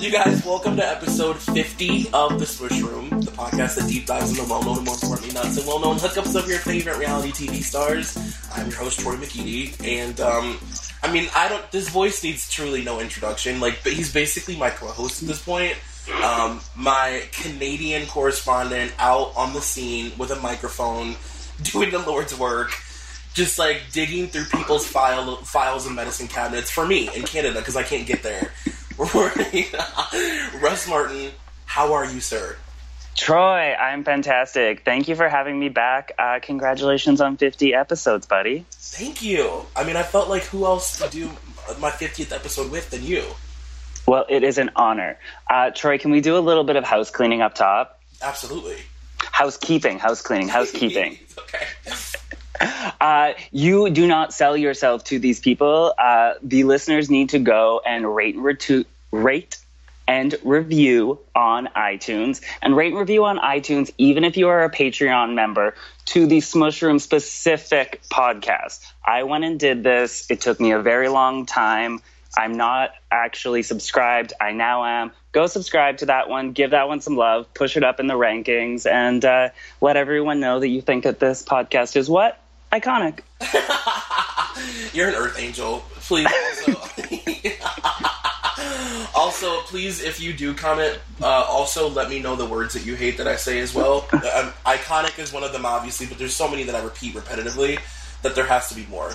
[0.00, 4.48] You guys, welcome to episode 50 of The Smushroom, the podcast that deep dives into
[4.48, 7.62] well known and more importantly not so well known hookups of your favorite reality TV
[7.62, 8.16] stars.
[8.54, 10.60] I'm your host, Troy McKeedy, and um,
[11.02, 11.68] I mean, I don't.
[11.72, 13.58] This voice needs truly no introduction.
[13.58, 15.76] Like, but he's basically my co-host at this point.
[16.22, 21.16] Um, my Canadian correspondent out on the scene with a microphone,
[21.64, 22.70] doing the Lord's work,
[23.34, 27.74] just like digging through people's file files and medicine cabinets for me in Canada because
[27.74, 28.52] I can't get there.
[30.60, 31.30] Russ Martin,
[31.66, 32.56] how are you, sir?
[33.14, 34.84] Troy, I'm fantastic.
[34.84, 36.12] Thank you for having me back.
[36.18, 38.66] Uh, congratulations on 50 episodes, buddy.
[38.72, 39.66] Thank you.
[39.76, 41.30] I mean, I felt like who else to do
[41.78, 43.24] my 50th episode with than you?
[44.04, 45.16] Well, it is an honor.
[45.48, 48.00] Uh, Troy, can we do a little bit of house cleaning up top?
[48.20, 48.78] Absolutely.
[49.18, 51.18] Housekeeping, house cleaning, housekeeping.
[53.00, 55.94] Uh, you do not sell yourself to these people.
[55.98, 59.58] Uh, the listeners need to go and rate and retu- rate
[60.08, 64.70] and review on iTunes and rate and review on iTunes, even if you are a
[64.70, 65.74] Patreon member,
[66.06, 68.84] to the Smushroom specific podcast.
[69.04, 70.26] I went and did this.
[70.30, 72.00] It took me a very long time.
[72.36, 74.32] I'm not actually subscribed.
[74.40, 75.12] I now am.
[75.32, 76.52] Go subscribe to that one.
[76.52, 77.52] Give that one some love.
[77.52, 81.20] Push it up in the rankings, and uh, let everyone know that you think that
[81.20, 82.40] this podcast is what
[82.72, 83.20] iconic.
[84.92, 85.84] You're an Earth Angel.
[85.94, 86.26] Please.
[86.26, 86.74] Also,
[89.14, 92.94] also, please, if you do comment, uh, also let me know the words that you
[92.94, 94.06] hate that I say as well.
[94.12, 97.78] Um, iconic is one of them, obviously, but there's so many that I repeat repetitively
[98.22, 99.12] that there has to be more.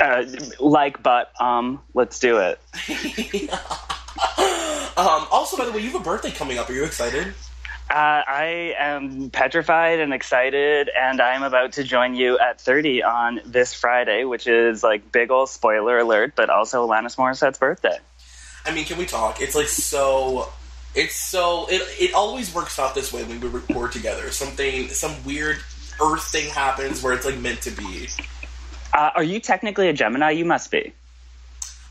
[0.00, 0.24] Uh,
[0.58, 2.60] like, but, um, let's do it.
[4.96, 6.68] um, also, by the way, you have a birthday coming up.
[6.68, 7.32] Are you excited?
[7.90, 13.40] Uh, I am petrified and excited, and I'm about to join you at 30 on
[13.44, 17.98] this Friday, which is like big old spoiler alert, but also Alanis Morissette's birthday.
[18.64, 19.42] I mean, can we talk?
[19.42, 20.48] It's like so.
[20.94, 21.66] It's so.
[21.68, 24.30] It it always works out this way when we record together.
[24.30, 25.58] Something, some weird
[26.02, 28.08] Earth thing happens where it's like meant to be.
[28.94, 30.30] Uh, are you technically a Gemini?
[30.30, 30.94] You must be.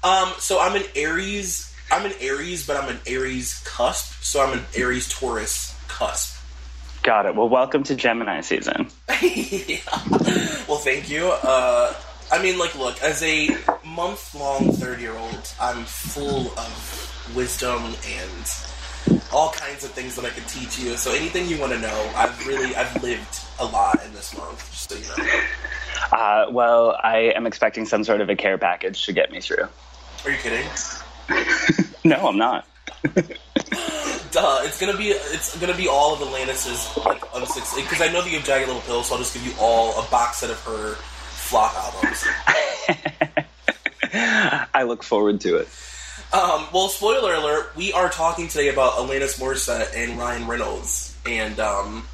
[0.03, 0.33] Um.
[0.39, 1.71] So I'm an Aries.
[1.91, 4.23] I'm an Aries, but I'm an Aries cusp.
[4.23, 6.39] So I'm an Aries Taurus cusp.
[7.03, 7.35] Got it.
[7.35, 8.87] Well, welcome to Gemini season.
[9.21, 9.77] yeah.
[10.67, 11.27] Well, thank you.
[11.27, 11.93] Uh,
[12.31, 13.49] I mean, like, look, as a
[13.85, 20.25] month long 30 year old, I'm full of wisdom and all kinds of things that
[20.25, 20.95] I could teach you.
[20.97, 24.71] So anything you want to know, I've really, I've lived a lot in this month,
[24.71, 25.41] just so you know.
[26.11, 29.67] Uh, well, I am expecting some sort of a care package to get me through.
[30.25, 30.65] Are you kidding?
[32.03, 32.65] no, I'm not.
[34.33, 38.31] Duh, it's gonna be it's gonna be all of Alanis's like because I know that
[38.31, 40.59] you have Jagged Little Pill, so I'll just give you all a box set of
[40.61, 42.25] her flop albums.
[44.73, 45.67] I look forward to it.
[46.33, 51.59] Um, well, spoiler alert: we are talking today about Alanis Morissette and Ryan Reynolds, and
[51.59, 52.07] um,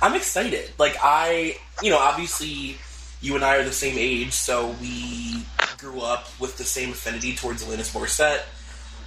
[0.00, 0.70] I'm excited.
[0.78, 2.76] Like I, you know, obviously
[3.20, 5.44] you and I are the same age, so we
[5.78, 8.42] grew up with the same affinity towards Alanis Morissette.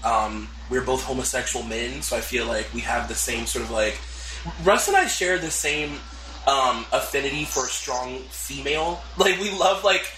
[0.03, 3.71] Um, we're both homosexual men, so I feel like we have the same sort of
[3.71, 3.99] like.
[4.63, 5.99] Russ and I share the same
[6.47, 9.01] um, affinity for a strong female.
[9.17, 10.11] Like we love like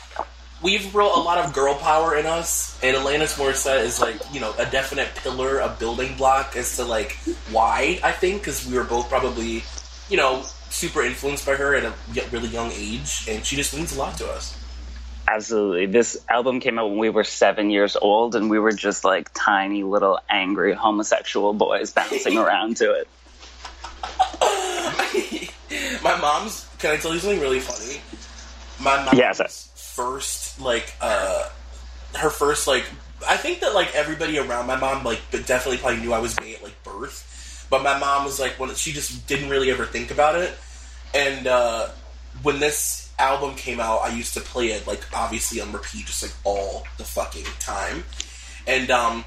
[0.61, 4.39] we've built a lot of girl power in us, and Alanis Morissette is like you
[4.39, 7.17] know a definite pillar, a building block as to like
[7.51, 9.63] why I think because we were both probably
[10.09, 11.93] you know super influenced by her at a
[12.31, 14.55] really young age, and she just means a lot to us.
[15.31, 15.85] Absolutely.
[15.85, 19.29] This album came out when we were seven years old, and we were just like
[19.35, 23.07] tiny little angry homosexual boys bouncing around to it.
[26.03, 26.67] My mom's.
[26.79, 28.01] Can I tell you something really funny?
[28.83, 29.69] My mom's yes.
[29.75, 31.49] first, like, uh,
[32.15, 32.85] her first, like,
[33.27, 36.33] I think that like everybody around my mom, like, but definitely probably knew I was
[36.35, 37.67] gay at like birth.
[37.69, 40.57] But my mom was like, when she just didn't really ever think about it,
[41.13, 41.89] and uh,
[42.41, 46.23] when this album came out, I used to play it like obviously on repeat, just
[46.23, 48.03] like all the fucking time.
[48.67, 49.25] And um,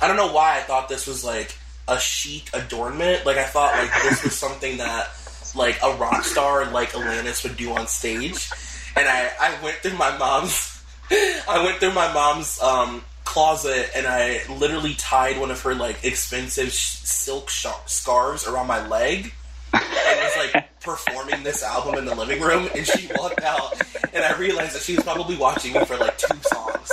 [0.00, 1.56] I don't know why I thought this was like
[1.88, 3.26] a chic adornment.
[3.26, 5.08] Like I thought like this was something that
[5.54, 8.50] like a rock star like Alanis would do on stage.
[8.96, 14.06] And I I went through my mom's I went through my mom's um, closet and
[14.06, 19.32] I literally tied one of her like expensive sh- silk sh- scarves around my leg
[19.72, 23.80] and it was like performing this album in the living room, and she walked out,
[24.12, 26.90] and I realized that she was probably watching me for like two songs.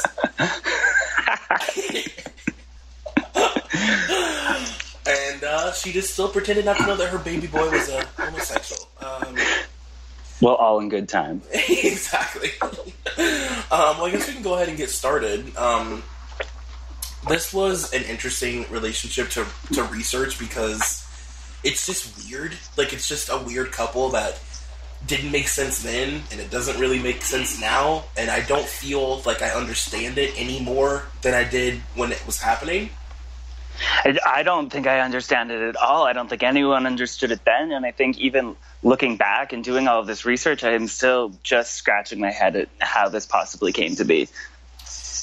[5.08, 8.06] and uh, she just still pretended not to know that her baby boy was a
[8.18, 8.88] homosexual.
[9.02, 9.38] Um,
[10.42, 11.42] well, all in good time.
[11.54, 12.52] exactly.
[12.62, 12.78] Um,
[13.72, 15.56] well, I guess we can go ahead and get started.
[15.58, 16.04] Um,
[17.28, 21.07] this was an interesting relationship to to research because
[21.64, 22.58] it's just weird.
[22.78, 24.40] Like it's just a weird couple that
[25.06, 28.06] didn't make sense then, and it doesn't really make sense now.
[28.18, 32.24] And I don't feel like I understand it any more than I did when it
[32.26, 32.90] was happening.
[33.80, 36.06] I, I don't think I understand it at all.
[36.06, 39.88] I don't think anyone understood it then, and I think even looking back and doing
[39.88, 43.72] all of this research, I am still just scratching my head at how this possibly
[43.72, 44.30] came to be.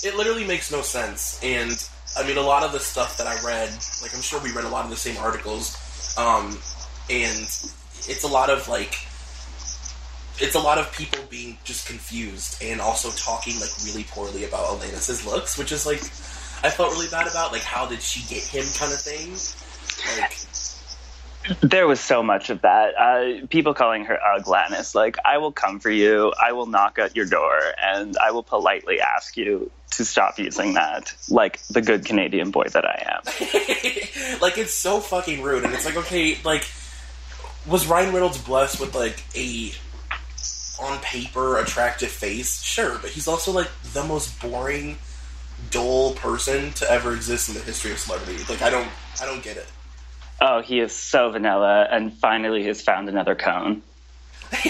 [0.05, 1.73] It literally makes no sense, and
[2.17, 3.71] I mean, a lot of the stuff that I read,
[4.03, 5.77] like I'm sure we read a lot of the same articles,
[6.17, 6.59] um,
[7.11, 7.45] and
[8.07, 8.95] it's a lot of like,
[10.39, 14.67] it's a lot of people being just confused and also talking like really poorly about
[14.67, 16.01] Alanis's looks, which is like,
[16.65, 17.53] I felt really bad about.
[17.53, 19.37] Like, how did she get him, kind of thing.
[20.19, 20.33] Like,
[21.61, 22.95] There was so much of that.
[22.99, 24.95] Uh, people calling her Uglanis.
[24.95, 26.33] Like, I will come for you.
[26.43, 30.75] I will knock at your door, and I will politely ask you to stop using
[30.75, 34.41] that, like the good Canadian boy that I am.
[34.41, 36.67] like it's so fucking rude, and it's like, okay, like,
[37.67, 39.73] was Ryan Reynolds blessed with like a
[40.83, 42.63] on paper attractive face?
[42.63, 44.99] Sure, but he's also like the most boring,
[45.71, 48.43] dull person to ever exist in the history of celebrity.
[48.49, 48.89] Like, I don't,
[49.21, 49.67] I don't get it.
[50.41, 53.83] Oh, he is so vanilla, and finally has found another cone.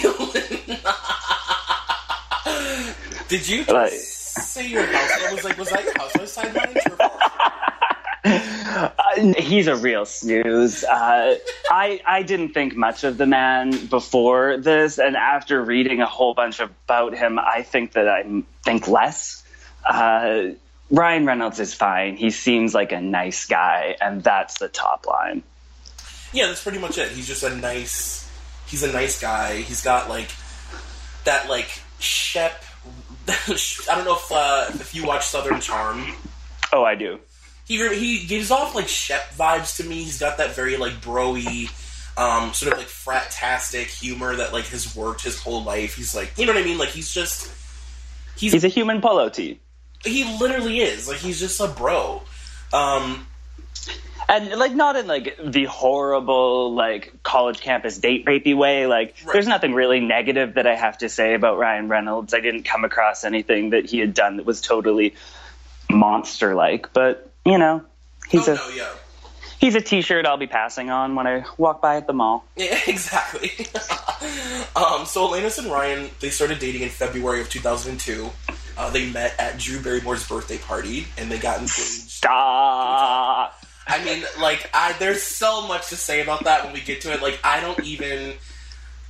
[3.29, 5.23] Did you Like- say your house?
[5.23, 6.77] It was like, was that your housewife sideline?
[8.27, 10.83] Uh, he's a real snooze.
[10.83, 11.37] Uh,
[11.71, 16.33] I I didn't think much of the man before this, and after reading a whole
[16.35, 18.25] bunch about him, I think that I
[18.65, 19.45] think less.
[19.85, 20.53] Uh,
[20.91, 22.17] Ryan Reynolds is fine.
[22.17, 25.43] He seems like a nice guy, and that's the top line.
[26.35, 27.11] Yeah, that's pretty much it.
[27.13, 28.29] He's just a nice.
[28.67, 29.59] He's a nice guy.
[29.63, 30.29] He's got like
[31.25, 32.63] that like Shep.
[33.29, 36.13] I don't know if uh, if you watch Southern Charm.
[36.73, 37.21] Oh, I do.
[37.67, 40.03] He he gives off like Shep vibes to me.
[40.03, 41.69] He's got that very like broy,
[42.19, 45.95] um, sort of like frat-tastic humor that like has worked his whole life.
[45.97, 46.77] He's like, you know what I mean?
[46.79, 47.51] Like he's just
[48.37, 49.61] he's, He's a human polo tee.
[50.05, 52.23] he literally is like he's just a bro.
[52.73, 53.27] Um,
[54.29, 59.33] and like not in like the horrible like college campus date rapey way like Right.
[59.35, 62.85] there's nothing really negative that i have to say about ryan reynolds i didn't come
[62.85, 65.15] across anything that he had done that was totally
[65.91, 67.83] monster like but you know
[68.29, 68.89] he's oh a no, yeah.
[69.59, 72.79] he's a t-shirt i'll be passing on when i walk by at the mall Yeah,
[72.87, 73.51] exactly.
[74.77, 78.31] um, so Alanis and Ryan, they started dating in February of 2002.
[78.77, 81.75] Uh, they met at Drew Barrymore's birthday party, and they got engaged.
[82.11, 87.01] stop I mean, like, I there's so much to say about that when we get
[87.03, 87.23] to it.
[87.23, 88.35] Like, I don't even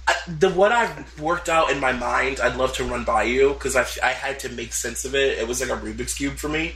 [0.06, 2.40] I, the what I've worked out in my mind.
[2.40, 5.38] I'd love to run by you because I I had to make sense of it.
[5.38, 6.74] It was like a Rubik's cube for me.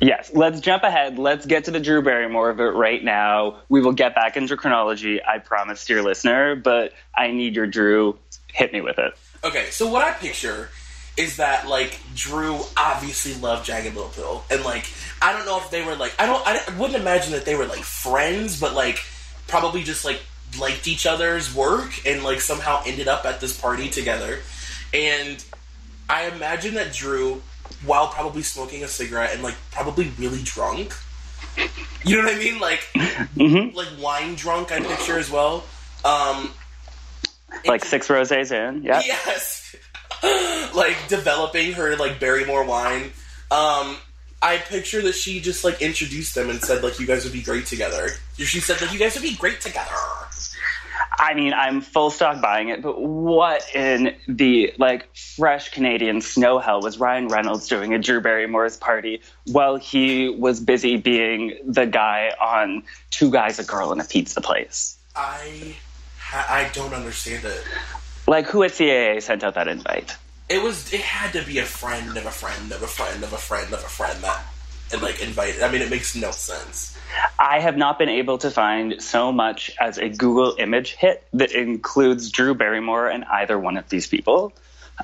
[0.00, 3.82] yes let's jump ahead let's get to the drew barrymore of it right now we
[3.82, 8.18] will get back into chronology i promise dear listener but i need your drew
[8.48, 9.12] hit me with it
[9.42, 10.68] Okay, so what I picture
[11.16, 14.86] is that like Drew obviously loved Jagged Little Pill, and like
[15.20, 17.66] I don't know if they were like I don't I wouldn't imagine that they were
[17.66, 19.00] like friends, but like
[19.46, 20.20] probably just like
[20.58, 24.40] liked each other's work and like somehow ended up at this party together.
[24.92, 25.42] And
[26.08, 27.42] I imagine that Drew,
[27.84, 30.94] while probably smoking a cigarette and like probably really drunk,
[32.04, 32.88] you know what I mean, like
[33.34, 35.64] hmm like wine drunk, I picture as well.
[36.04, 36.52] Um,
[37.66, 39.59] like six roses in yeah Yes.
[40.74, 43.12] like developing her like Barrymore wine.
[43.50, 43.96] Um
[44.42, 47.42] I picture that she just like introduced them and said like you guys would be
[47.42, 48.10] great together.
[48.36, 49.94] She said like you guys would be great together.
[51.20, 56.58] I mean, I'm full stock buying it, but what in the like fresh Canadian snow
[56.58, 61.84] hell was Ryan Reynolds doing at Drew Barrymore's party while he was busy being the
[61.84, 64.96] guy on Two Guys, a Girl, and a Pizza Place?
[65.14, 65.76] I
[66.32, 67.64] I don't understand it.
[68.26, 70.16] Like, who at CAA sent out that invite?
[70.48, 73.32] It was it had to be a friend of a friend of a friend of
[73.32, 74.44] a friend of a friend that
[74.92, 75.62] and like invited.
[75.62, 76.98] I mean it makes no sense.
[77.38, 81.52] I have not been able to find so much as a Google image hit that
[81.52, 84.52] includes Drew Barrymore and either one of these people.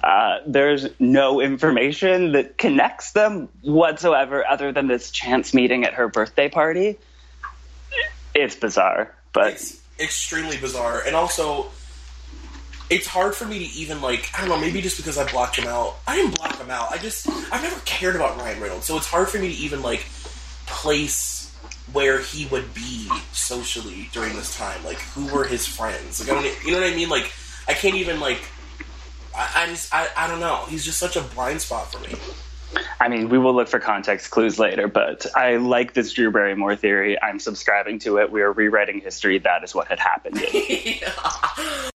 [0.03, 6.09] Uh, there's no information that connects them whatsoever other than this chance meeting at her
[6.09, 6.99] birthday party.
[8.35, 11.69] It's bizarre, but It's extremely bizarre, and also,
[12.89, 14.31] it's hard for me to even like.
[14.35, 14.61] I don't know.
[14.61, 15.97] Maybe just because I blocked him out.
[16.07, 16.93] I didn't block him out.
[16.93, 19.83] I just I've never cared about Ryan Reynolds, so it's hard for me to even
[19.83, 20.05] like
[20.67, 21.37] place
[21.93, 24.85] where he would be socially during this time.
[24.85, 26.21] Like, who were his friends?
[26.21, 26.65] Like, I don't.
[26.65, 27.09] You know what I mean?
[27.09, 27.33] Like,
[27.69, 28.41] I can't even like.
[29.35, 30.65] I, I just I, I don't know.
[30.69, 32.15] He's just such a blind spot for me.
[33.01, 36.77] I mean, we will look for context clues later, but I like this Drew Barrymore
[36.77, 37.21] theory.
[37.23, 38.31] I'm subscribing to it.
[38.31, 39.39] We are rewriting history.
[39.39, 40.43] That is what had happened.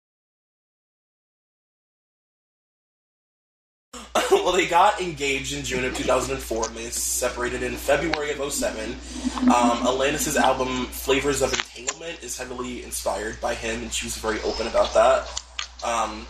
[4.31, 8.91] well, they got engaged in June of 2004 and they separated in February of 07.
[8.91, 14.39] Um, Alanis' album Flavors of Entanglement is heavily inspired by him, and she was very
[14.41, 15.43] open about that.
[15.83, 16.27] Um,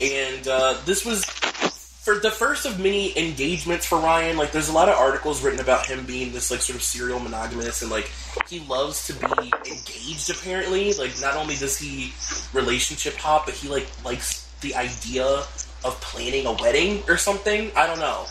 [0.00, 4.36] and uh, this was for the first of many engagements for Ryan.
[4.36, 7.18] Like, there's a lot of articles written about him being this like sort of serial
[7.18, 8.08] monogamous, and like
[8.48, 10.30] he loves to be engaged.
[10.30, 12.12] Apparently, like not only does he
[12.52, 15.42] relationship hop, but he like likes the idea
[15.84, 17.70] of planning a wedding or something.
[17.76, 18.26] I don't know.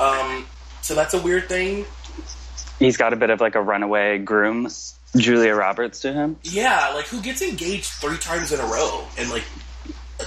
[0.00, 0.46] Um,
[0.82, 1.84] so that's a weird thing.
[2.78, 4.68] He's got a bit of like a runaway groom,
[5.16, 6.36] Julia Roberts, to him.
[6.44, 9.44] Yeah, like who gets engaged three times in a row in like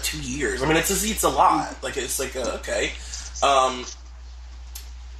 [0.01, 0.61] two years?
[0.61, 1.81] I mean, it's a, it's a lot.
[1.81, 2.91] Like it's like uh, okay.
[3.41, 3.85] Um,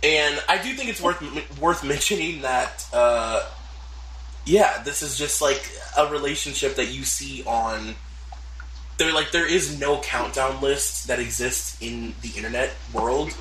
[0.04, 1.22] and I do think it's worth
[1.60, 2.86] worth mentioning that.
[2.92, 3.48] Uh,
[4.46, 7.96] yeah, this is just like a relationship that you see on
[9.01, 13.36] there like there is no countdown list that exists in the internet world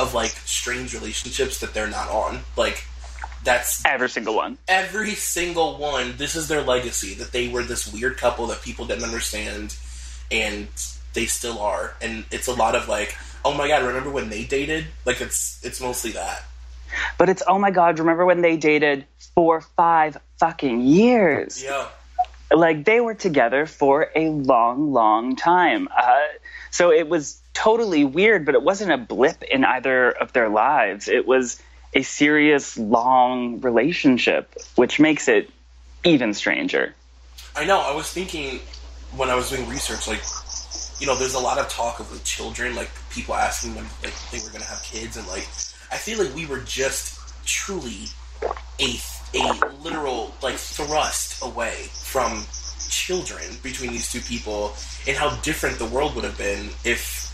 [0.00, 2.40] of like strange relationships that they're not on.
[2.56, 2.84] Like
[3.44, 4.58] that's every single one.
[4.66, 6.16] Every single one.
[6.16, 9.76] This is their legacy that they were this weird couple that people didn't understand,
[10.32, 10.66] and
[11.12, 11.94] they still are.
[12.02, 14.86] And it's a lot of like, oh my god, remember when they dated?
[15.04, 16.42] Like it's it's mostly that.
[17.18, 19.06] But it's oh my god, remember when they dated
[19.36, 21.62] for five fucking years?
[21.62, 21.86] Yeah
[22.54, 25.88] like they were together for a long, long time.
[25.96, 26.20] Uh,
[26.70, 31.08] so it was totally weird, but it wasn't a blip in either of their lives.
[31.08, 31.60] It was
[31.94, 35.50] a serious, long relationship, which makes it
[36.02, 36.94] even stranger.
[37.56, 37.80] I know.
[37.80, 38.60] I was thinking
[39.16, 40.22] when I was doing research, like,
[40.98, 44.14] you know, there's a lot of talk of like children, like people asking them like
[44.32, 45.46] they were gonna have kids, and like
[45.92, 48.08] I feel like we were just truly
[48.80, 48.96] a
[49.42, 52.44] a literal like thrust away from
[52.88, 54.74] children between these two people
[55.06, 57.24] and how different the world would have been if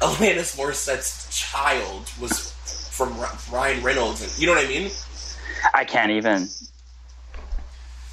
[0.00, 2.52] Alanis Morissette's child was
[2.90, 3.14] from
[3.52, 4.90] Ryan Reynolds and you know what I mean?
[5.74, 6.48] I can't even.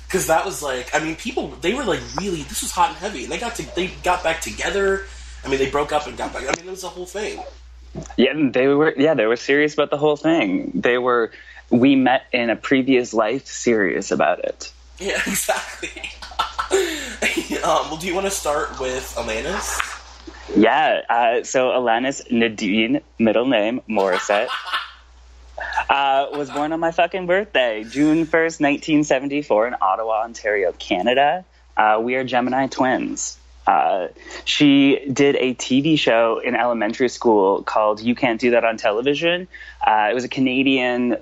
[0.08, 2.98] Because that was like, I mean, people they were like really this was hot and
[2.98, 5.06] heavy, and they got to they got back together.
[5.44, 6.44] I mean, they broke up and got back.
[6.44, 7.44] I mean, it was a whole thing.
[8.18, 8.94] Yeah, they were.
[8.98, 10.72] Yeah, they were serious about the whole thing.
[10.74, 11.32] They were
[11.70, 14.72] we met in a previous life serious about it.
[15.00, 16.02] Yeah, exactly.
[17.64, 19.94] um, well, do you want to start with Alanis?
[20.56, 24.48] Yeah, uh, so Alanis Nadine, middle name Morissette,
[25.90, 31.46] uh, was born on my fucking birthday, June 1st, 1974, in Ottawa, Ontario, Canada.
[31.76, 33.38] Uh, we are Gemini twins.
[33.68, 34.10] Uh,
[34.44, 39.48] she did a TV show in elementary school called You Can't Do That on Television.
[39.86, 41.18] Uh, it was a Canadian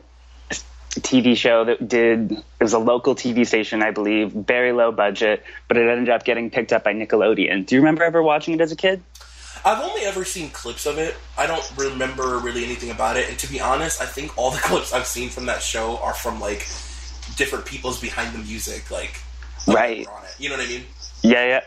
[1.02, 5.44] TV show that did it was a local TV station, I believe, very low budget,
[5.68, 7.66] but it ended up getting picked up by Nickelodeon.
[7.66, 9.02] Do you remember ever watching it as a kid?
[9.66, 11.16] I've only ever seen clips of it.
[11.38, 14.58] I don't remember really anything about it, and to be honest, I think all the
[14.64, 16.68] clips I've seen from that show are from like
[17.38, 19.20] different people's behind the music, like
[19.68, 20.08] right.
[20.38, 20.84] You know what I mean?
[21.22, 21.62] Yeah, yeah.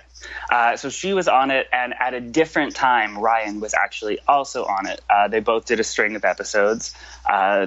[0.51, 4.65] Uh, so she was on it, and at a different time, Ryan was actually also
[4.65, 5.01] on it.
[5.09, 6.95] Uh, they both did a string of episodes.
[7.29, 7.67] Uh,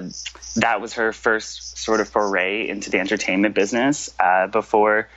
[0.56, 5.08] that was her first sort of foray into the entertainment business uh, before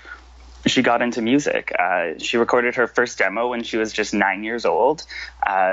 [0.66, 1.74] she got into music.
[1.78, 5.04] Uh, she recorded her first demo when she was just nine years old.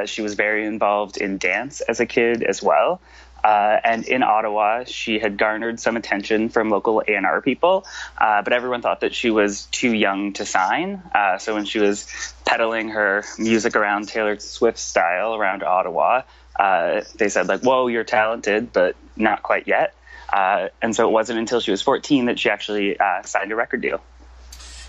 [0.06, 3.00] She was very involved in dance as a kid as well.
[3.42, 7.86] Uh, and in Ottawa, she had garnered some attention from local A&R people,
[8.18, 11.02] uh, but everyone thought that she was too young to sign.
[11.14, 12.06] Uh, so when she was
[12.44, 16.22] peddling her music around Taylor Swift style around Ottawa,
[16.58, 19.94] uh, they said like, "Whoa, you're talented, but not quite yet."
[20.32, 23.56] Uh, and so it wasn't until she was 14 that she actually uh, signed a
[23.56, 24.00] record deal.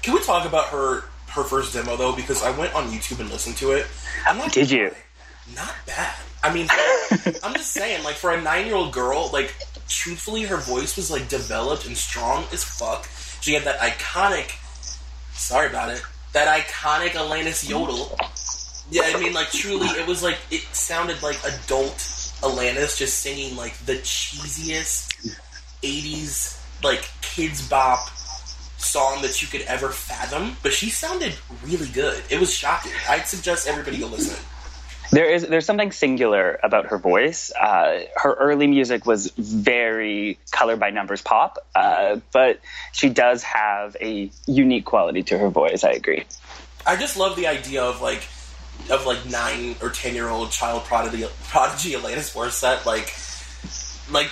[0.02, 2.16] Can we talk about her her first demo though?
[2.16, 3.88] Because I went on YouTube and listened to it.
[4.28, 4.92] I'm not Did you?
[5.56, 6.16] Not bad.
[6.44, 6.68] I mean,
[7.44, 9.54] I'm just saying, like for a nine year old girl, like
[9.88, 13.08] truthfully, her voice was like developed and strong as fuck.
[13.42, 14.58] She had that iconic.
[15.34, 16.02] Sorry about it.
[16.34, 18.18] That iconic Alanis yodel.
[18.90, 21.98] Yeah, I mean, like truly, it was like it sounded like adult
[22.42, 25.38] Alanis just singing like the cheesiest
[25.84, 28.10] '80s like kids bop
[28.78, 30.58] song that you could ever fathom.
[30.64, 32.24] But she sounded really good.
[32.30, 32.92] It was shocking.
[33.08, 34.36] I'd suggest everybody go listen.
[35.12, 37.52] There is there's something singular about her voice.
[37.52, 42.62] Uh, her early music was very color by numbers pop, uh, but
[42.94, 45.84] she does have a unique quality to her voice.
[45.84, 46.24] I agree.
[46.86, 48.24] I just love the idea of like
[48.90, 53.14] of like nine or ten year old child prodigy prodigy Alanis Morissette like
[54.12, 54.32] like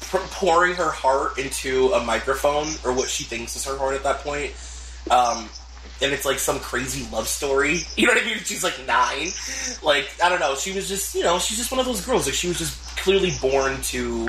[0.00, 4.02] p- pouring her heart into a microphone or what she thinks is her heart at
[4.04, 4.52] that point.
[5.10, 5.50] Um,
[6.02, 7.80] and it's like some crazy love story.
[7.96, 8.38] You know what I mean?
[8.38, 9.28] She's like nine.
[9.82, 10.54] Like I don't know.
[10.54, 12.26] She was just you know she's just one of those girls.
[12.26, 14.28] Like she was just clearly born to.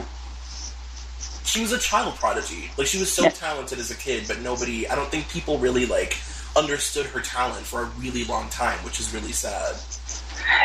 [1.43, 2.69] She was a child prodigy.
[2.77, 3.29] Like she was so Yeah.
[3.29, 4.87] talented as a kid, but nobody.
[4.87, 6.17] I don't think people really like
[6.55, 9.75] understood her talent for a really long time, which is really sad.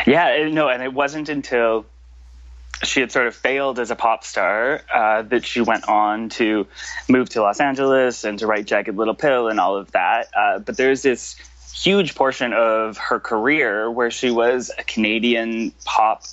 [0.07, 1.85] Yeah, no, and it wasn't until
[2.81, 6.67] she had sort of failed as a pop star uh, that she went on to
[7.07, 10.27] move to Los Angeles and to write Jagged Little Pill and all of that.
[10.35, 11.35] Uh, but there's this
[11.73, 16.23] huge portion of her career where she was a Canadian pop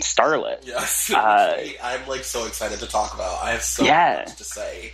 [0.00, 0.58] starlet.
[0.66, 3.42] Yes, Uh, I'm like so excited to talk about.
[3.42, 4.24] I have so Yeah.
[4.26, 4.92] much to say.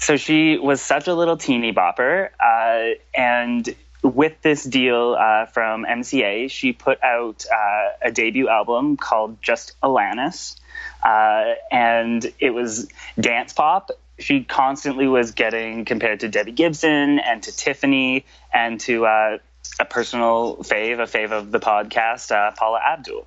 [0.00, 5.84] So she was such a little teeny bopper, uh, and with this deal uh, from
[5.84, 10.56] MCA, she put out uh, a debut album called Just Alanis,
[11.02, 13.90] uh, and it was dance pop.
[14.18, 19.38] She constantly was getting compared to Debbie Gibson and to Tiffany and to uh,
[19.78, 23.26] a personal fave, a fave of the podcast, uh, Paula Abdul.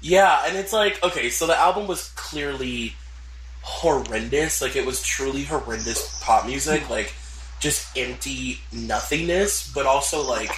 [0.00, 2.94] Yeah, and it's like okay, so the album was clearly
[3.62, 4.60] horrendous.
[4.60, 7.14] Like it was truly horrendous pop music, like
[7.62, 10.50] just empty nothingness, but also like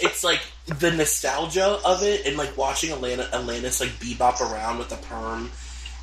[0.00, 4.92] it's like the nostalgia of it and like watching Alana Alanis like bebop around with
[4.92, 5.50] a perm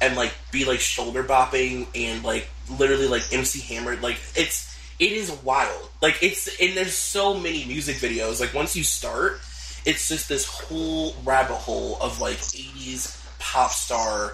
[0.01, 2.47] and like be like shoulder bopping and like
[2.79, 5.89] literally like MC Hammer like it's it is wild.
[6.01, 8.39] Like it's and there's so many music videos.
[8.39, 9.41] Like once you start,
[9.85, 14.31] it's just this whole rabbit hole of like 80s pop star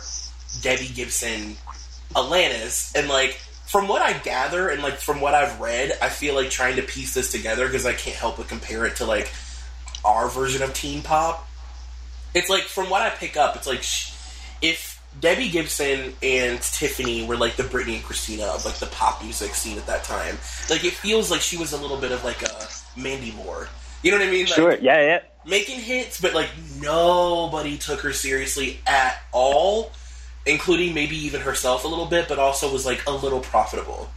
[0.61, 1.57] Debbie Gibson
[2.13, 3.39] Alanis and like
[3.71, 6.81] from what I gather and like from what I've read, I feel like trying to
[6.81, 9.31] piece this together because I can't help but compare it to like
[10.03, 11.47] our version of teen pop.
[12.33, 14.11] It's like from what I pick up, it's like sh-
[14.61, 19.23] if Debbie Gibson and Tiffany were like the Britney and Christina of like the pop
[19.23, 20.37] music scene at that time.
[20.69, 22.67] Like it feels like she was a little bit of like a
[22.99, 23.69] Mandy Moore.
[24.03, 24.45] You know what I mean?
[24.47, 25.19] Like, Sure, yeah, yeah.
[25.45, 26.49] making hits, but like
[26.81, 29.91] nobody took her seriously at all,
[30.45, 34.09] including maybe even herself a little bit, but also was like a little profitable.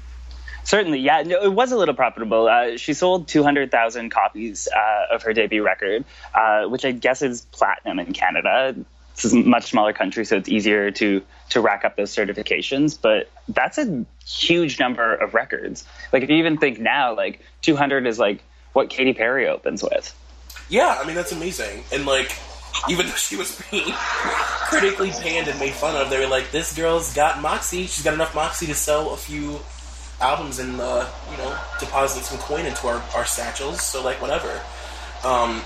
[0.65, 1.23] Certainly, yeah.
[1.23, 2.49] No, it was a little profitable.
[2.49, 7.43] Uh, she sold 200,000 copies uh, of her debut record, uh, which I guess is
[7.53, 8.75] platinum in Canada.
[9.15, 12.99] This is a much smaller country, so it's easier to to rack up those certifications.
[13.01, 15.85] But that's a huge number of records.
[16.13, 20.15] Like if you even think now, like 200 is like what Katy Perry opens with.
[20.69, 21.85] Yeah, I mean that's amazing.
[21.93, 22.35] And like,
[22.89, 23.87] even though she was being
[24.69, 27.87] critically panned and made fun of, they were like, "This girl's got moxie.
[27.87, 29.61] She's got enough moxie to sell a few
[30.21, 34.61] albums and uh, you know deposit some coin into our, our satchels." So like, whatever.
[35.25, 35.63] Um,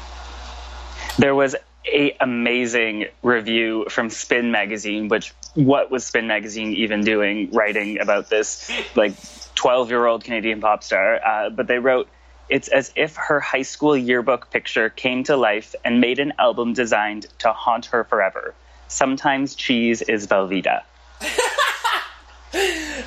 [1.19, 7.51] There was a amazing review from Spin Magazine, which what was Spin Magazine even doing
[7.53, 9.15] writing about this like
[9.55, 11.21] 12 year old Canadian pop star?
[11.25, 12.09] Uh, but they wrote,
[12.49, 16.73] it's as if her high school yearbook picture came to life and made an album
[16.73, 18.55] designed to haunt her forever.
[18.89, 20.83] Sometimes cheese is Velveeta.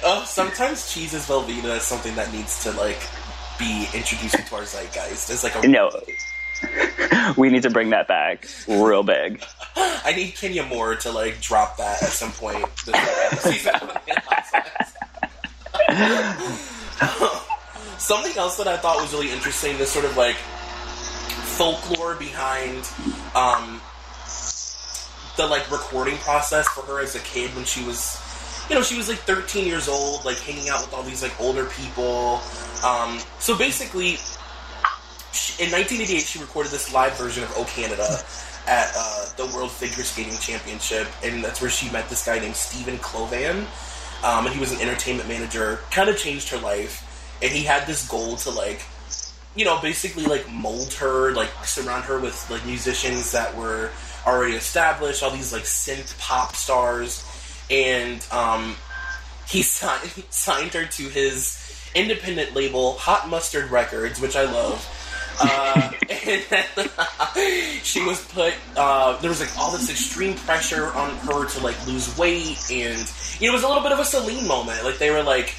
[0.03, 3.01] oh, sometimes cheese is Velveeta is something that needs to like
[3.57, 5.29] be introduced into our zeitgeist.
[5.29, 5.89] It's like a No.
[7.37, 9.43] we need to bring that back real big.
[9.75, 13.73] I need Kenya Moore to like drop that at some point this season.
[18.01, 20.35] Something else that I thought was really interesting, this sort of like
[21.55, 22.79] folklore behind
[23.35, 23.79] um,
[25.37, 28.19] the like recording process for her as a kid when she was,
[28.69, 31.39] you know, she was like 13 years old, like hanging out with all these like
[31.39, 32.41] older people.
[32.83, 34.17] Um, so basically,
[35.31, 38.17] she, in 1988, she recorded this live version of "Oh Canada"
[38.65, 42.55] at uh, the World Figure Skating Championship, and that's where she met this guy named
[42.55, 43.67] Stephan Klovan,
[44.23, 45.81] um, and he was an entertainment manager.
[45.91, 47.07] Kind of changed her life,
[47.41, 48.81] and he had this goal to like,
[49.55, 53.89] you know, basically like mold her, like surround her with like musicians that were
[54.25, 57.25] already established, all these like synth pop stars,
[57.69, 58.75] and um,
[59.47, 61.57] he signed, signed her to his
[61.95, 64.87] independent label, Hot Mustard Records, which I love.
[65.39, 66.43] Uh, and
[66.75, 66.89] then,
[67.83, 68.53] she was put.
[68.77, 73.11] Uh, there was like all this extreme pressure on her to like lose weight, and
[73.39, 74.83] you know, it was a little bit of a Celine moment.
[74.83, 75.55] Like they were like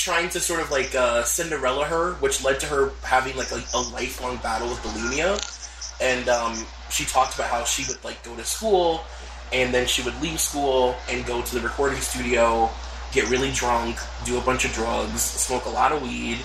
[0.00, 3.62] trying to sort of like uh, Cinderella her, which led to her having like a,
[3.74, 5.36] a lifelong battle with bulimia.
[6.00, 9.04] And um, she talked about how she would like go to school,
[9.52, 12.70] and then she would leave school and go to the recording studio,
[13.12, 16.38] get really drunk, do a bunch of drugs, smoke a lot of weed,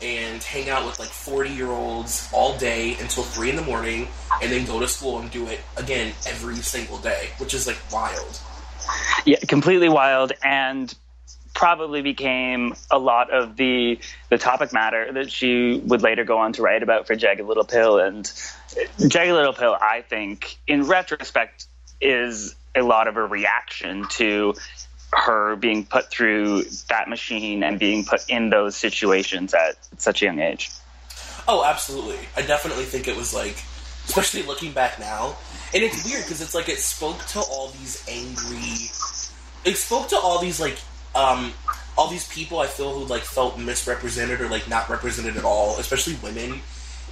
[0.00, 4.08] and hang out with like 40 year olds all day until 3 in the morning
[4.42, 7.78] and then go to school and do it again every single day, which is like
[7.92, 8.40] wild.
[9.24, 10.92] Yeah, completely wild and
[11.54, 13.98] probably became a lot of the
[14.30, 17.64] the topic matter that she would later go on to write about for Jagged Little
[17.64, 18.30] Pill and
[19.06, 21.66] Jagged Little Pill I think in retrospect
[22.00, 24.54] is a lot of a reaction to
[25.12, 30.24] her being put through that machine and being put in those situations at such a
[30.26, 30.70] young age.
[31.46, 32.18] Oh, absolutely.
[32.36, 33.62] I definitely think it was like,
[34.06, 35.36] especially looking back now,
[35.74, 38.90] and it's weird because it's like it spoke to all these angry.
[39.64, 40.78] It spoke to all these like,
[41.14, 41.52] um,
[41.96, 45.78] all these people I feel who like felt misrepresented or like not represented at all,
[45.78, 46.60] especially women,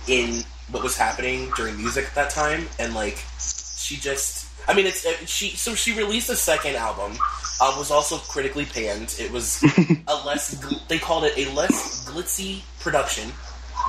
[0.06, 4.48] in what was happening during music at that time, and like, she just.
[4.68, 5.50] I mean, it's it, she.
[5.50, 7.16] So she released a second album
[7.60, 9.14] uh, was also critically panned.
[9.18, 9.62] It was
[10.06, 13.28] a less gl- they called it a less glitzy production,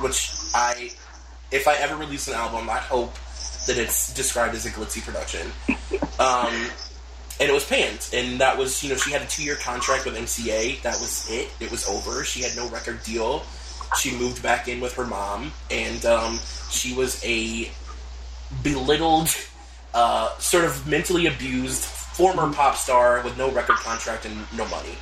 [0.00, 0.90] which I,
[1.50, 3.14] if I ever release an album, I hope
[3.66, 5.50] that it's described as a glitzy production.
[6.18, 6.68] Um,
[7.42, 10.04] and it was panned, and that was you know she had a two year contract
[10.04, 10.80] with MCA.
[10.82, 11.50] That was it.
[11.58, 12.22] It was over.
[12.22, 13.42] She had no record deal.
[13.98, 16.38] She moved back in with her mom, and um,
[16.70, 17.68] she was a
[18.62, 19.28] belittled,
[19.92, 24.96] uh, sort of mentally abused former pop star with no record contract and no money.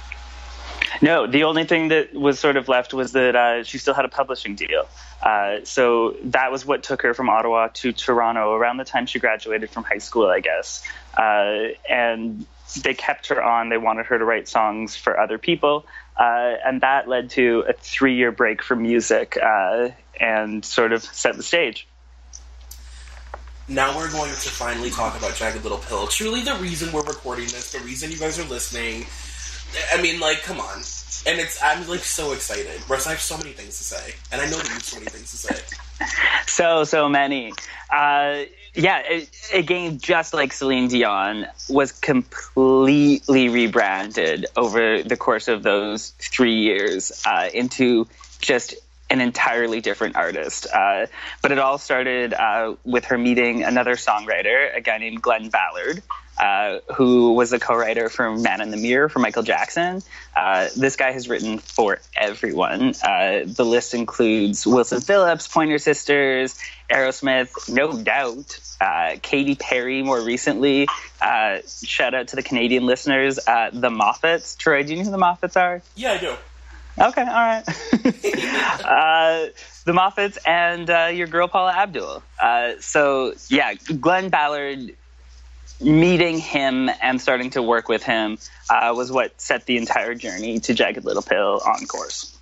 [1.02, 4.04] No, the only thing that was sort of left was that uh, she still had
[4.04, 4.88] a publishing deal.
[5.22, 9.18] Uh, so that was what took her from Ottawa to Toronto around the time she
[9.18, 10.82] graduated from high school, I guess.
[11.16, 12.46] Uh, and
[12.82, 13.68] they kept her on.
[13.68, 15.86] They wanted her to write songs for other people.
[16.16, 21.02] Uh, and that led to a three year break from music uh, and sort of
[21.02, 21.86] set the stage
[23.70, 26.08] now we're going to finally talk about Jagged Little Pill.
[26.08, 29.06] Truly, the reason we're recording this, the reason you guys are listening.
[29.92, 30.78] I mean, like, come on.
[31.26, 32.80] And it's I'm like so excited.
[32.88, 34.98] Russ, I have so many things to say, and I know that you have so
[34.98, 35.60] many things to say.
[36.46, 37.52] So so many.
[37.90, 45.62] Uh, yeah, it, again, just like Celine Dion, was completely rebranded over the course of
[45.62, 48.06] those three years uh, into
[48.40, 48.74] just
[49.10, 50.66] an entirely different artist.
[50.72, 51.06] Uh,
[51.42, 56.02] but it all started uh, with her meeting another songwriter, a guy named Glen Ballard.
[56.40, 60.02] Uh, who was a co-writer for Man in the Mirror for Michael Jackson.
[60.34, 62.94] Uh, this guy has written for everyone.
[63.04, 66.58] Uh, the list includes Wilson Phillips, Pointer Sisters,
[66.90, 70.88] Aerosmith, no doubt, uh, Katy Perry more recently.
[71.66, 74.56] shout out to the Canadian listeners, the Moffats.
[74.56, 75.82] Troy, do you know who the Moffats are?
[75.94, 76.34] Yeah, I do.
[76.98, 77.62] Okay, all right.
[78.84, 79.46] uh,
[79.84, 82.22] the Moffats and uh, your girl Paula Abdul.
[82.40, 84.96] Uh, so yeah, Glen Ballard
[85.80, 88.38] meeting him and starting to work with him
[88.68, 92.36] uh, was what set the entire journey to Jagged Little Pill on course.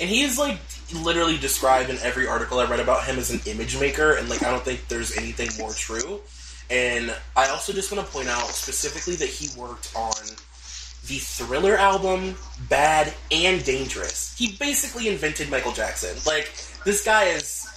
[0.00, 0.58] And he is like
[1.02, 4.42] literally described in every article I read about him as an image maker, and like
[4.42, 6.20] I don't think there's anything more true.
[6.70, 10.12] And I also just want to point out specifically that he worked on
[11.06, 12.34] the Thriller album,
[12.68, 14.34] Bad and Dangerous.
[14.36, 16.16] He basically invented Michael Jackson.
[16.26, 16.50] Like,
[16.84, 17.70] this guy is.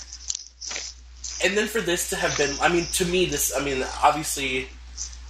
[1.43, 2.55] And then for this to have been.
[2.61, 3.53] I mean, to me, this.
[3.55, 4.69] I mean, obviously,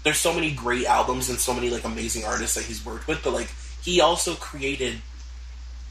[0.07, 3.21] there's so many great albums and so many, like, amazing artists that he's worked with,
[3.23, 3.49] but, like,
[3.83, 5.01] he also created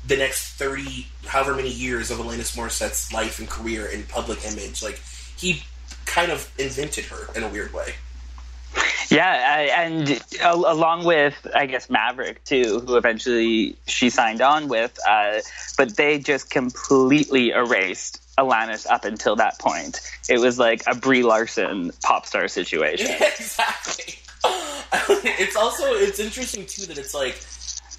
[0.07, 4.83] the next 30, however many years of Alanis Morissette's life and career and public image.
[4.83, 5.00] Like,
[5.37, 5.62] he
[6.07, 7.94] kind of invented her in a weird way.
[9.11, 15.40] Yeah, and along with I guess Maverick too, who eventually she signed on with, uh,
[15.77, 20.01] but they just completely erased Alanis up until that point.
[20.29, 23.09] It was like a Brie Larson pop star situation.
[23.21, 24.14] Exactly.
[25.09, 27.40] it's also it's interesting too that it's like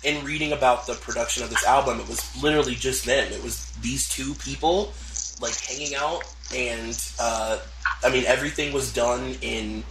[0.04, 3.32] in reading about the production of this album, it was literally just them.
[3.32, 4.94] It was these two people
[5.42, 6.24] like hanging out,
[6.56, 7.60] and uh,
[8.04, 9.84] I mean everything was done in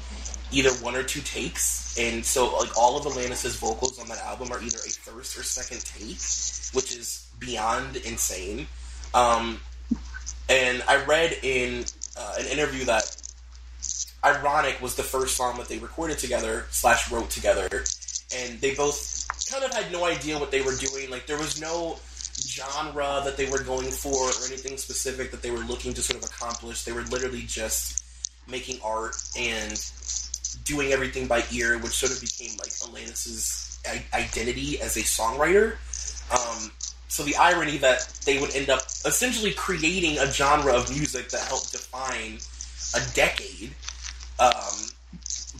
[0.52, 4.52] either one or two takes, and so like all of Alanis's vocals on that album
[4.52, 6.18] are either a first or second take,
[6.74, 8.66] which is beyond insane.
[9.14, 9.60] Um,
[10.48, 11.84] and I read in
[12.16, 13.16] uh, an interview that
[14.24, 17.68] "Ironic" was the first song that they recorded together slash wrote together,
[18.34, 21.10] and they both kind of had no idea what they were doing.
[21.10, 21.98] Like there was no
[22.40, 26.22] genre that they were going for or anything specific that they were looking to sort
[26.22, 26.84] of accomplish.
[26.84, 28.04] They were literally just
[28.48, 29.72] making art and
[30.66, 33.78] doing everything by ear, which sort of became like Alanis's
[34.12, 35.76] identity as a songwriter.
[36.30, 36.70] Um,
[37.08, 41.40] so the irony that they would end up essentially creating a genre of music that
[41.42, 42.38] helped define
[42.94, 43.70] a decade
[44.38, 44.90] um,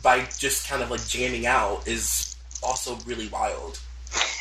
[0.03, 3.79] by just kind of like jamming out is also really wild.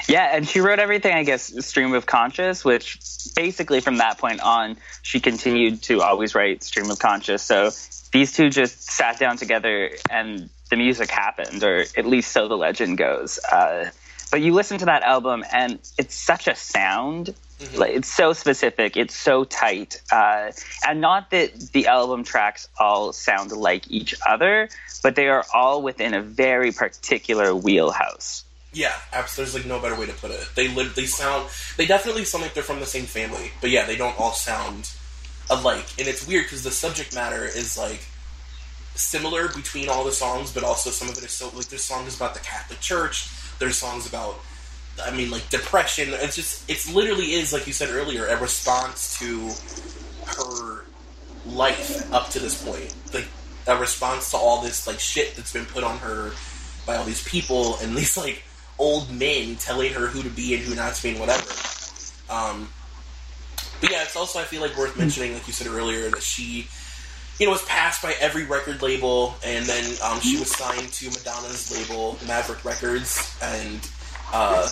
[0.08, 3.00] Yeah, and she wrote everything, I guess, stream of conscious, which
[3.36, 7.42] basically from that point on, she continued to always write Stream of Conscious.
[7.42, 7.72] So
[8.12, 12.58] these two just sat down together and the music happened, or at least so the
[12.58, 13.40] legend goes.
[13.40, 13.90] Uh,
[14.32, 17.34] but you listen to that album and it's such a sound.
[17.60, 17.78] Mm-hmm.
[17.78, 18.98] Like, it's so specific.
[18.98, 20.02] It's so tight.
[20.12, 20.52] Uh,
[20.86, 24.68] and not that the album tracks all sound like each other,
[25.04, 28.44] but they are all within a very particular wheelhouse.
[28.74, 28.92] Yeah,
[29.38, 30.50] there's like no better way to put it.
[30.54, 33.86] They live, they sound, they definitely sound like they're from the same family, but yeah,
[33.86, 34.92] they don't all sound
[35.50, 35.86] alike.
[35.98, 38.06] And it's weird because the subject matter is like
[38.96, 42.16] similar between all the songs, but also some of it is so like there's songs
[42.16, 43.30] about the Catholic Church,
[43.60, 44.40] there's songs about,
[45.04, 46.10] I mean, like depression.
[46.12, 49.52] It's just, it's literally is like you said earlier, a response to
[50.38, 50.86] her
[51.46, 53.28] life up to this point, like
[53.68, 56.32] a response to all this like shit that's been put on her
[56.86, 58.44] by all these people and these like
[58.78, 61.50] old men telling her who to be and who not to be and whatever.
[62.30, 62.70] Um,
[63.82, 66.68] but yeah, it's also I feel like worth mentioning, like you said earlier, that she,
[67.40, 71.08] you know, was passed by every record label, and then um, she was signed to
[71.08, 73.90] Madonna's label, Maverick Records, and
[74.34, 74.70] uh,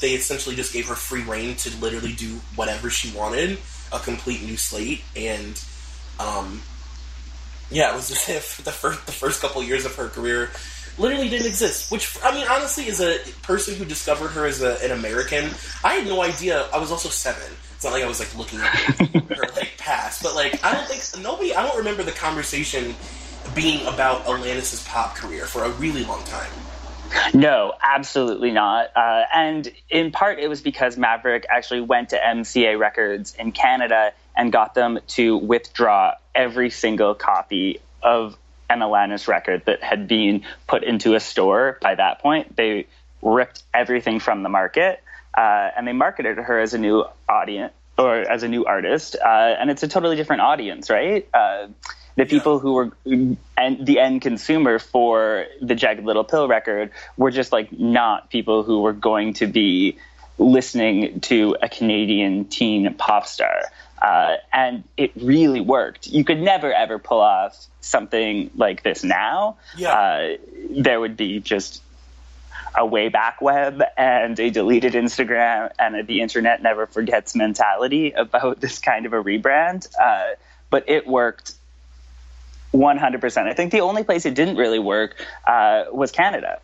[0.00, 3.58] they essentially just gave her free reign to literally do whatever she wanted,
[3.92, 5.62] a complete new slate, and
[6.18, 6.62] um,
[7.70, 10.50] yeah, it was as if the first the first couple years of her career
[10.98, 11.90] literally didn't exist.
[11.90, 15.50] Which I mean, honestly, as a person who discovered her as a, an American,
[15.84, 16.66] I had no idea.
[16.72, 17.50] I was also seven.
[17.82, 18.66] It's not like I was like looking at
[19.36, 21.52] her like past, but like I don't think nobody.
[21.52, 22.94] I don't remember the conversation
[23.56, 26.48] being about Alanis's pop career for a really long time.
[27.34, 28.96] No, absolutely not.
[28.96, 34.12] Uh, and in part, it was because Maverick actually went to MCA Records in Canada
[34.36, 38.38] and got them to withdraw every single copy of
[38.70, 42.54] an Alanis record that had been put into a store by that point.
[42.54, 42.86] They
[43.22, 45.02] ripped everything from the market
[45.36, 49.16] uh, and they marketed her as a new audience or as a new artist.
[49.16, 51.28] Uh, and it's a totally different audience, right?
[51.32, 51.68] Uh,
[52.16, 52.60] the people yeah.
[52.60, 52.90] who were
[53.56, 58.62] and the end consumer for the Jagged Little Pill record were just like not people
[58.62, 59.98] who were going to be
[60.38, 63.62] listening to a Canadian teen pop star.
[64.00, 66.08] Uh, and it really worked.
[66.08, 69.56] You could never ever pull off something like this now.
[69.76, 69.92] Yeah.
[69.92, 70.36] Uh,
[70.70, 71.82] there would be just
[72.74, 78.60] a way back web and a deleted Instagram and the internet never forgets mentality about
[78.60, 79.88] this kind of a rebrand.
[80.00, 80.34] Uh,
[80.70, 81.54] but it worked
[82.72, 83.46] 100%.
[83.46, 86.60] I think the only place it didn't really work uh, was Canada.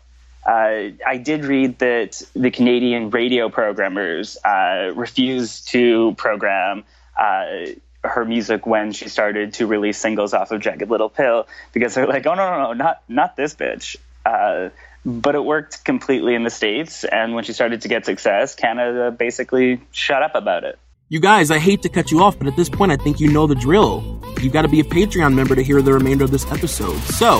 [0.47, 6.85] Uh, I did read that the Canadian radio programmers uh, refused to program
[7.19, 7.67] uh,
[8.03, 12.07] her music when she started to release singles off of Jagged Little Pill because they're
[12.07, 13.97] like, oh no no no not not this bitch.
[14.25, 14.71] Uh,
[15.05, 19.11] but it worked completely in the states, and when she started to get success, Canada
[19.11, 20.79] basically shut up about it.
[21.11, 23.33] You guys, I hate to cut you off, but at this point, I think you
[23.33, 24.23] know the drill.
[24.43, 26.99] You've got to be a Patreon member to hear the remainder of this episode.
[27.05, 27.39] So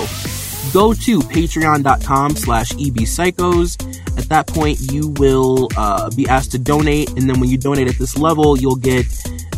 [0.73, 4.17] go to patreon.com slash ebpsychos.
[4.17, 7.87] At that point, you will uh, be asked to donate, and then when you donate
[7.87, 9.05] at this level, you'll get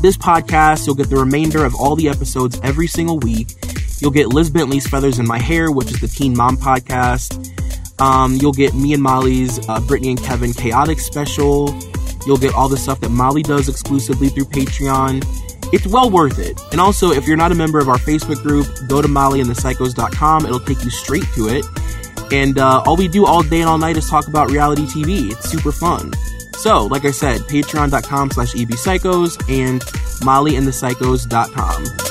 [0.01, 3.55] this podcast, you'll get the remainder of all the episodes every single week.
[3.99, 7.47] You'll get Liz Bentley's Feathers in My Hair, which is the Teen Mom podcast.
[8.01, 11.79] Um, you'll get me and Molly's uh, Britney and Kevin Chaotic special.
[12.25, 15.23] You'll get all the stuff that Molly does exclusively through Patreon
[15.71, 16.59] it's well worth it.
[16.71, 20.45] And also, if you're not a member of our Facebook group, go to mollyandthepsychos.com.
[20.45, 21.65] It'll take you straight to it.
[22.31, 25.31] And uh, all we do all day and all night is talk about reality TV.
[25.31, 26.11] It's super fun.
[26.57, 29.81] So, like I said, patreon.com slash ebpsychos and
[30.21, 32.10] mollyandthepsychos.com.